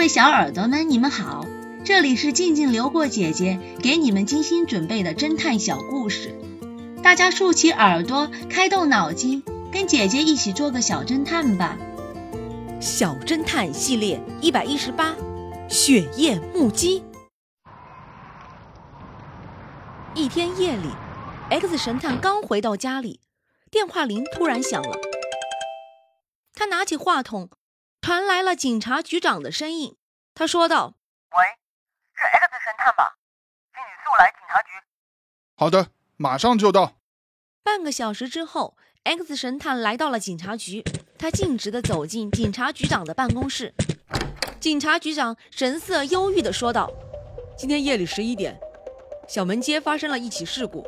[0.00, 1.44] 各位小耳朵们，你们好，
[1.84, 6.34] 这里是静静流过姐姐给你们精心准备的侦探小故事，
[7.02, 11.76] 大家竖起耳朵，开动脑筋，跟姐姐一起做个小侦探吧。
[12.80, 15.14] 小侦探系列一百一十八，
[15.68, 17.04] 血液目击。
[20.14, 20.88] 一天夜里
[21.50, 23.20] ，X 神探刚回到家里，
[23.70, 24.96] 电话铃突然响了。
[26.54, 27.50] 他拿起话筒。
[28.02, 29.96] 传来了警察局长的声音，
[30.34, 30.94] 他说道
[31.36, 31.44] ：“喂，
[32.14, 33.16] 是 X 神探吧？
[33.74, 34.68] 请你速来警察局。
[35.54, 36.98] ”“好的，马上就到。”
[37.62, 40.82] 半个小时之后，X 神探来到了警察局，
[41.18, 43.74] 他径直地走进警察局长的办公室。
[44.58, 46.90] 警察局长神色忧郁地说道
[47.56, 48.58] ：“今天夜里十一点，
[49.28, 50.84] 小门街发生了一起事故，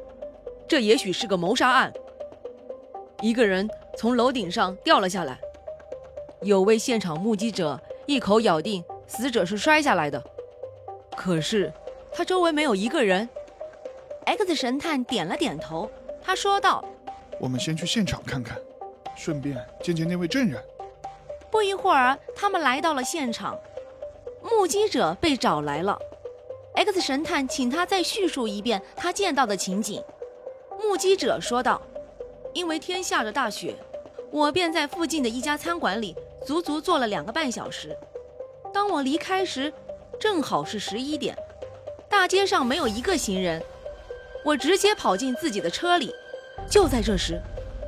[0.67, 1.93] 这也许是个谋杀案。
[3.21, 5.39] 一个人从楼顶上掉了下来。”
[6.43, 10.23] 有位现场目击者一口咬定死者是摔下来的，
[11.17, 11.73] 可是
[12.13, 13.29] 他周围没有一个人。
[14.25, 15.91] X 神探点了点头，
[16.23, 16.85] 他说道
[17.39, 18.57] ：“我们先去现场看看，
[19.17, 20.63] 顺便见见那位证人。”
[21.51, 23.59] 不一会儿，他们来到了现场，
[24.43, 25.99] 目击者被找来了。
[26.75, 30.03] X 神探请他再叙述一遍他见到的情景。
[30.81, 31.83] 目击者说道
[32.55, 33.77] ：“因为天下着大雪，
[34.31, 37.97] 我便在附近的一家餐馆里。”足足坐了两个半小时。
[38.73, 39.73] 当我离开时，
[40.19, 41.37] 正好是十一点，
[42.09, 43.63] 大街上没有一个行人。
[44.45, 46.13] 我直接跑进自己的车里。
[46.69, 47.41] 就在这时，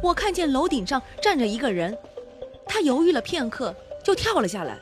[0.02, 1.96] 我看见楼顶上站着一个人，
[2.66, 4.78] 他犹豫了片刻，就跳了下来。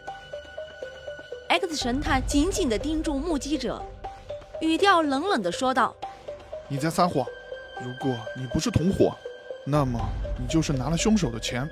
[1.49, 3.81] X 神探紧紧地盯住目击者，
[4.61, 5.95] 语调冷冷地说道
[6.69, 7.27] ：“你在撒谎。
[7.81, 9.15] 如果你不是同伙，
[9.65, 10.01] 那么
[10.39, 11.69] 你就是拿了凶手的钱。”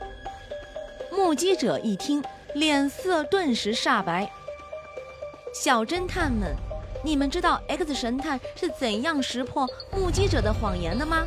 [1.12, 2.22] 目击者一听，
[2.54, 4.30] 脸色顿时煞白。
[5.52, 6.54] 小侦探们，
[7.04, 11.26] 你们知道 X 神探是怎样识破目击者的谎言的吗？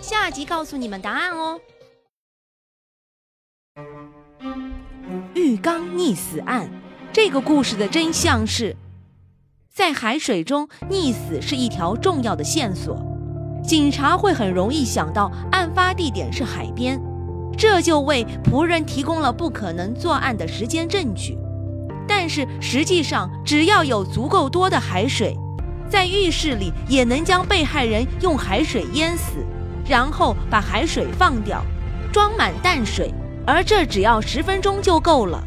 [0.00, 1.60] 下集告诉你们答案哦。
[5.34, 6.70] 浴缸溺死案，
[7.12, 8.76] 这个故事的真相是，
[9.72, 12.96] 在海水中溺死是一条重要的线索，
[13.64, 17.00] 警察会很容易想到案发地点是海边。
[17.56, 21.38] 这就为仆人提供了不可能作案的时间证据，
[22.06, 25.34] 但是实际上，只要有足够多的海水，
[25.88, 29.44] 在浴室里也能将被害人用海水淹死，
[29.88, 31.64] 然后把海水放掉，
[32.12, 33.12] 装满淡水，
[33.46, 35.42] 而这只要十分钟就够了。